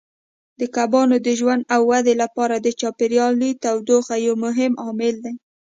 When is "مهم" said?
4.45-4.73